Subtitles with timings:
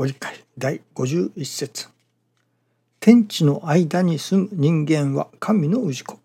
[0.00, 1.90] ご理解第51節。
[3.00, 6.18] 天地の間に住む人間は神の氏子。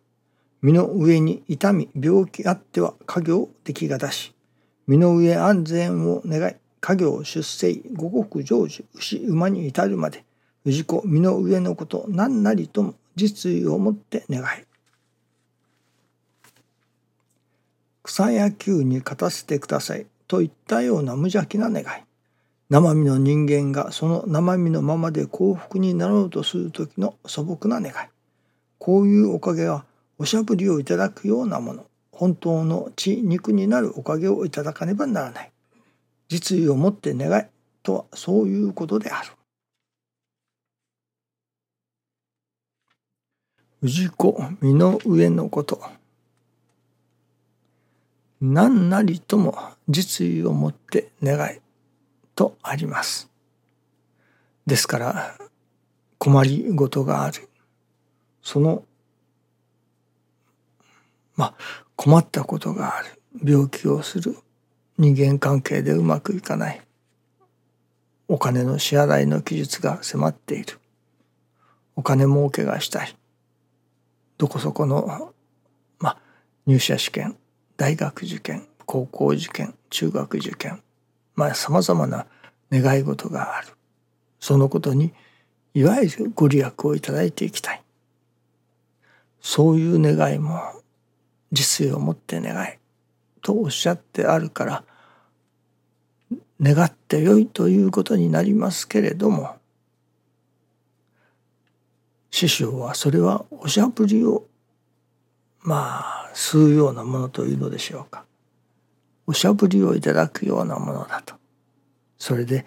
[0.62, 4.34] 身の上に痛み病気あっては家業出来が出し
[4.88, 10.24] 身の上安全を願い家業出生五穀成就牛馬に至るまで
[10.66, 14.64] 氏子身の上のこと何なりとも実意をもって願い。
[18.04, 22.06] 草野球に勝たせてくださいといったような無邪気な願い。
[22.70, 27.94] 生身の人間がその生身のままで幸福になろうとする時の素朴な願い。
[28.80, 29.86] こういうおかげは
[30.18, 31.86] おしゃぶりをいただくようなもの。
[32.12, 35.52] 本当の血肉になるおかげをいただかねばならない。
[36.28, 37.46] 実意をもって願い
[37.84, 39.32] とはそういうことである。
[43.84, 45.84] 氏子身の上のこと。
[48.42, 49.56] 何なりとも
[49.88, 51.65] 実意をもって願い。
[52.36, 53.30] とあります。
[54.66, 55.38] ですから
[56.18, 57.48] 困りごとがある。
[58.42, 58.84] その
[61.36, 61.54] まあ
[61.96, 63.22] 困ったことがある。
[63.44, 64.38] 病気をする。
[64.98, 66.82] 人間関係でうまくいかない。
[68.28, 70.80] お金の支払いの期日が迫っている。
[71.96, 73.16] お金儲けがしたい。
[74.38, 75.34] どこそこの、
[76.00, 76.18] まあ、
[76.66, 77.38] 入社試験
[77.78, 80.82] 大学受験高校受験中学受験
[81.36, 82.28] まあさまざまな
[82.72, 83.68] 願い事がある。
[84.40, 85.14] そのことに
[85.74, 87.82] いわゆるご利益をいただいていきたい。
[89.42, 90.60] そういう願いも
[91.52, 92.78] 実意を持って願い
[93.42, 94.84] とおっしゃってあるから
[96.60, 99.56] 願ってよいということになりますけれども
[102.32, 104.46] 師匠はそれはおしゃぶりを
[105.62, 108.26] まあ吸うようなものというのでしょうか。
[109.28, 111.36] おしゃぶりをいただくようなものだと
[112.18, 112.66] それで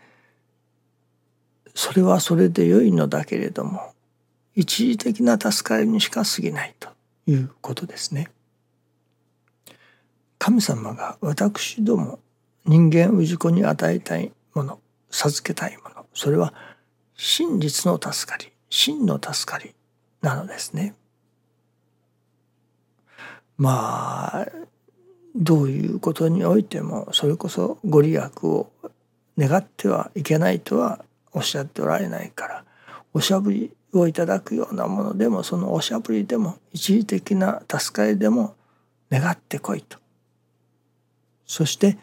[1.75, 3.92] それはそれで良いのだけれども
[4.55, 6.88] 一時的な助かりにしか過ぎないと
[7.28, 8.28] いうことですね。
[10.38, 12.19] 神様が私ども
[12.65, 14.81] 人間氏子に与えたいもの
[15.11, 16.53] 授けたいものそれは
[17.15, 19.75] 真実の助かり真の助かり
[20.21, 20.97] なのですね。
[23.56, 24.47] まあ
[25.38, 28.71] どういうことにおいてもそれこそご利益を
[29.38, 32.65] 願ってはいけないとはおっしゃっておられないから
[33.15, 38.56] おしゃぶりをいただくようなものでもそのおしゃぶりでも一時的な助かりでも
[39.10, 39.99] 願ってこいと。
[41.47, 41.97] そして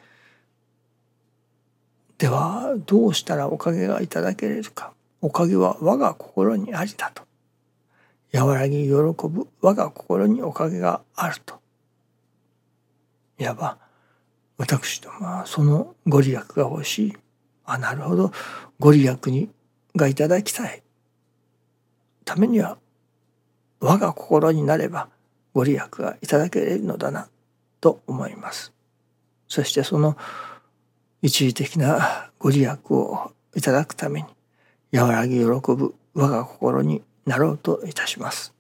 [2.18, 4.94] ではどうしたらおかげがいただけれるか。
[5.22, 7.24] おかげは我が心にありだと。
[8.34, 11.65] 和らぎ喜ぶ我が心におかげがあると。
[13.38, 13.78] いわば
[14.58, 17.14] 私どもはそのご利益が欲しい
[17.66, 18.32] あなるほど
[18.80, 19.50] ご利益に
[19.96, 20.84] がいただきたい
[22.24, 22.78] ためには
[23.80, 25.10] 我が心になれば
[25.54, 27.30] ご利益がいただけるのだな
[27.80, 28.74] と思います。
[29.48, 30.18] そしてその
[31.22, 34.28] 一時的なご利益をいただくために
[35.00, 38.55] 和らぎ喜ぶ我が心になろうといたします。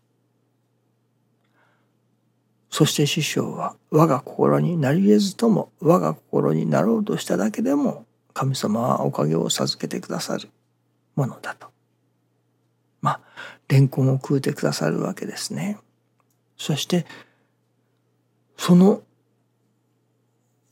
[2.75, 8.03] そして師匠は我が心になり得ずとも我が心になろうとしただけでも
[8.33, 10.49] 神様はおかげを授けてくださる
[11.15, 11.69] ものだと。
[12.99, 13.21] まあ、
[13.69, 15.77] レンコンを食うてくださるわけですね。
[16.57, 17.05] そして、
[18.57, 19.03] その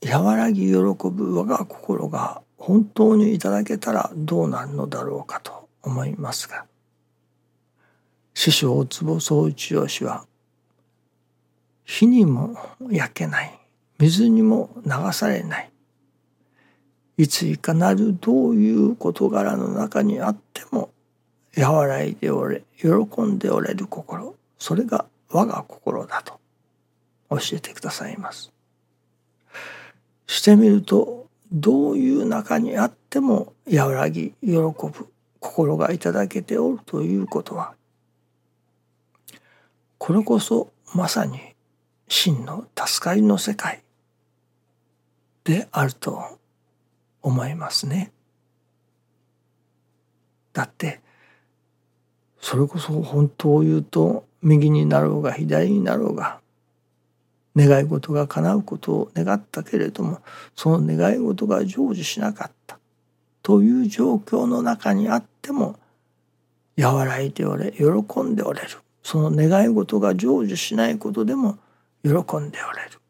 [0.06, 6.66] 和らぎ喜ぶ我が心が本当にいただけたらどうなるのだろうかと思いますが、
[8.34, 10.26] 師匠大坪宗一郎氏は、
[11.84, 12.56] 火にも
[12.90, 13.58] 焼けない、
[13.98, 15.70] 水にも流されない、
[17.16, 20.90] いついかなるどういう事柄の中にあっても
[21.56, 22.88] 和らいでおれ喜
[23.22, 26.40] んでおれる心それが我が心だと
[27.30, 28.52] 教えてくださいます。
[30.26, 35.08] してみるとどういう中にあっても和らぎ喜ぶ
[35.38, 37.74] 心がいただけておるということは
[39.98, 41.53] これこそまさに
[42.08, 43.82] 真の助かりの世界
[45.44, 46.38] であると
[47.22, 48.12] 思いますね。
[50.52, 51.00] だって
[52.40, 56.40] それこそ本当を言うと右になろうが左になろうが
[57.56, 60.20] 願い事が叶うことを願ったけれども
[60.54, 62.78] その願い事が成就しなかった
[63.42, 65.76] という状況の中にあっても
[66.78, 68.68] 和らいでおれ喜んでおれる
[69.02, 71.58] その願い事が成就しないことでも
[72.04, 73.00] 喜んでおれる。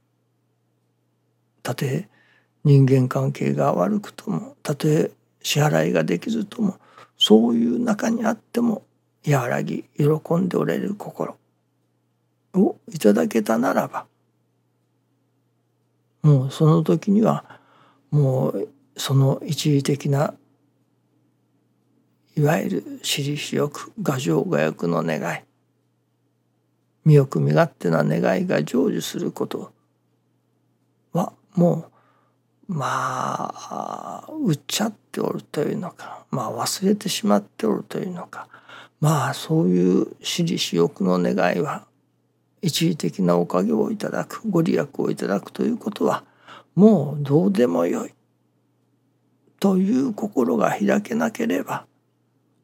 [1.62, 2.08] たとえ
[2.62, 5.10] 人間関係が悪くともたとえ
[5.42, 6.78] 支払いができずとも
[7.18, 8.84] そういう中にあっても
[9.26, 11.36] 和らぎ喜んでおれる心
[12.54, 14.06] をいただけたならば
[16.22, 17.60] もうその時には
[18.10, 20.34] もうその一時的な
[22.36, 25.42] いわゆる私利私欲牙城画欲の願い
[27.04, 29.72] 身欲身勝手な願いが成就すること
[31.12, 31.90] はも
[32.68, 36.24] うまあ売っちゃっておるというのか。
[36.30, 38.48] まあ忘れてしまっておるというのか。
[39.00, 41.86] まあそういう私利私欲の願いは
[42.62, 46.24] 一時的なおかげをいただくご利益をいただくということは
[46.74, 48.14] もうどうでもよい
[49.60, 51.86] という心が開けなければ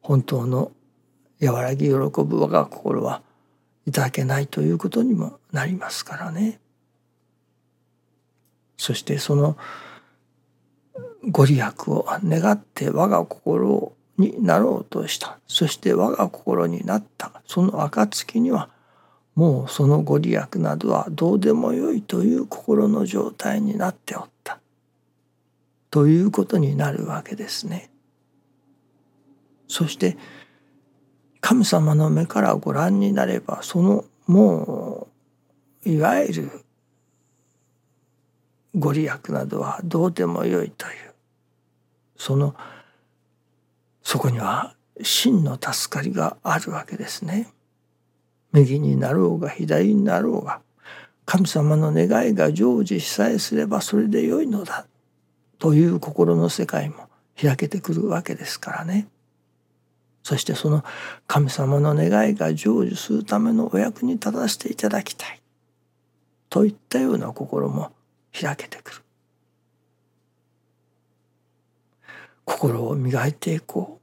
[0.01, 0.71] 本当の
[1.39, 2.01] 和らぎ喜ぶ
[2.39, 3.21] 我が心は
[3.85, 6.59] いただけないということにもなりますからね。
[8.77, 9.57] そしてその
[11.29, 18.69] ご利益を願って我が心になろうとしたそして我が心になったその暁には
[19.35, 24.59] もうそのご利益などはどうでもよいという心の状態になっておった
[25.89, 27.91] ということになるわけですね。
[29.67, 30.17] そして
[31.41, 35.07] 神様の目からご覧になればそのも
[35.85, 36.51] ういわゆる
[38.75, 41.13] ご利益などはどうでもよいという
[42.15, 42.55] その
[44.03, 47.47] そこには真の助かりがあるわけですね。
[48.53, 50.59] 右になろうが左になろうが
[51.25, 54.85] 神様の願いが成就しさえすればそれでよいのだ
[55.59, 57.07] という心の世界も
[57.41, 59.07] 開けてくるわけですからね。
[60.23, 60.83] そしてその
[61.27, 65.41] 神様の願いが成就するためのお役に立たせていただきたい。
[66.49, 67.91] といったような心も
[68.39, 69.01] 開けてくる。
[72.45, 74.01] 心を磨いていこう。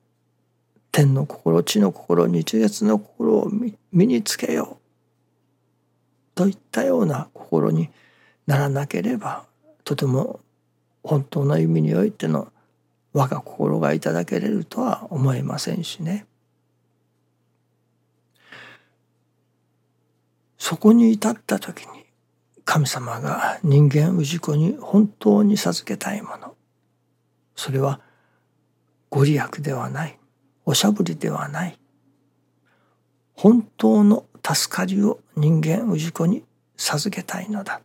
[0.91, 3.51] 天の心地の心日月の心を
[3.93, 4.89] 身につけよう。
[6.35, 7.91] といったような心に
[8.47, 9.45] ならなければ
[9.85, 10.41] とても
[11.03, 12.53] 本当の意味においての
[13.19, 16.25] 我が心がいただけれるとは思えませんしね。
[20.57, 22.05] そこに至った時に
[22.65, 26.55] 神様が人間氏子に本当に授けたいもの。
[27.57, 28.01] それは
[29.11, 30.17] ご利益ではない。
[30.65, 31.77] おしゃぶりではない。
[33.35, 36.45] 本当の助かりを人間氏子に
[36.77, 37.81] 授けたいのだ。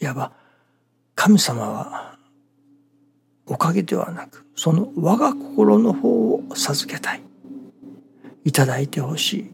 [0.00, 0.32] いわば
[1.14, 2.17] 神様は
[3.48, 7.22] おかげではなくその我が心の方を授けたい
[8.44, 9.52] いただいてほしい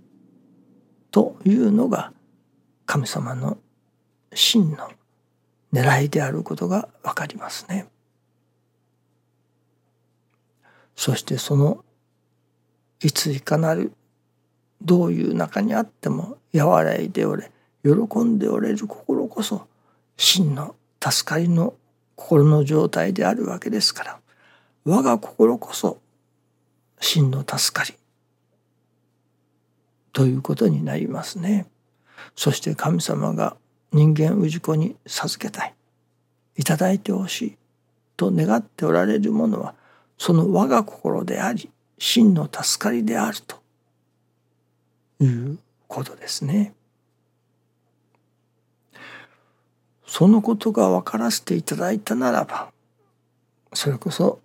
[1.11, 2.12] というのが
[2.87, 3.56] 神様の
[4.35, 4.91] 真の
[5.73, 7.87] 狙いであることがわかりますね。
[10.97, 11.85] そしてその
[13.00, 13.93] いついかなる
[14.82, 17.50] どういう中にあっても和らいでおれ
[17.82, 19.67] 喜んでおれる心こそ
[20.17, 21.75] 真の助かりの
[22.16, 24.19] 心の状態であるわけですから
[24.84, 25.99] 我が心こそ
[27.00, 27.94] 真の助かり
[30.12, 31.66] ということになりますね。
[32.37, 33.56] そして神様が
[33.93, 35.75] 人間氏子に授けたい
[36.56, 37.56] いいてほしい
[38.16, 39.75] と願っておられるものは
[40.18, 43.56] その我が心であり真の助かりであると
[45.21, 46.75] いうことですね。
[50.06, 52.70] そのことが分からせていただいたならば
[53.73, 54.40] それこそ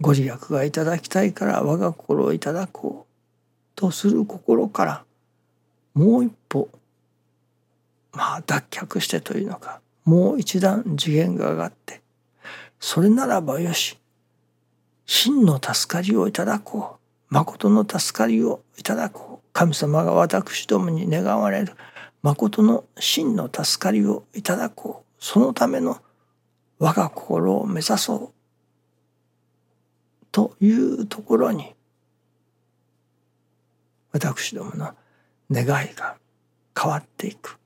[0.00, 3.12] ご利益がいただきたいから我が心をいただこう
[3.74, 5.04] とする心から
[5.94, 6.68] もう一歩
[8.12, 12.00] まあ脱却してというのかもう一段次元が上がって
[12.80, 13.98] それならばよし
[15.06, 16.98] 真の助かりをいただこ
[17.30, 21.72] う誠の助かりをいただこう神様が私どもに願われる
[22.22, 25.98] 誠の真の助かりをいただこうそのための
[26.78, 28.30] 我が心を目指そう
[30.32, 31.74] というところに
[34.12, 34.94] 私どもの
[35.50, 36.16] 願いが
[36.80, 37.58] 変わっていく。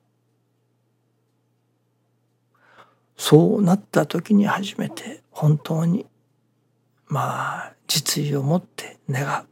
[3.16, 6.06] そうなった時に初めて本当に
[7.06, 9.46] まあ実意を持って願う。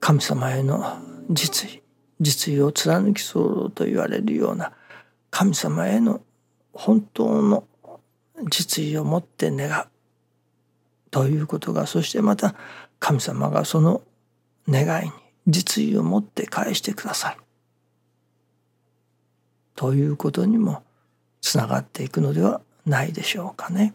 [0.00, 0.98] 神様への
[1.30, 1.81] 実意。
[2.22, 4.72] 実意を貫きそうと言われるような
[5.30, 6.22] 神様への
[6.72, 7.64] 本当の
[8.48, 9.86] 実意を持って願う
[11.10, 12.54] ということがそしてまた
[13.00, 14.02] 神様がその
[14.68, 15.12] 願いに
[15.48, 17.42] 実意を持って返してくださる
[19.74, 20.82] ということにも
[21.40, 23.94] つながっていくのではないでしょうかね。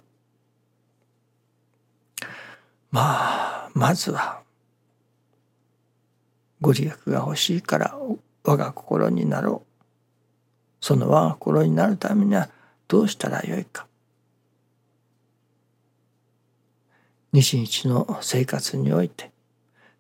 [2.91, 4.37] まあまずは
[6.61, 7.97] ご利益が欲しいから
[8.43, 9.67] 我が心になろう。
[10.79, 12.49] その我が心になるためには
[12.87, 13.87] どうしたらよいか。
[17.33, 19.31] 日々の生活において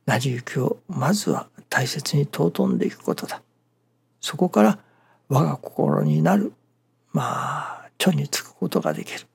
[0.05, 3.41] 成り行きをまずは大切に尊んでいくことだ。
[4.21, 4.79] そこから
[5.29, 6.53] 我が心になる
[7.11, 9.27] まあ著につくことができる。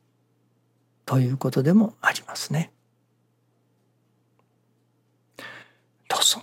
[1.05, 2.73] ということでもありますね。
[6.09, 6.43] どうぞ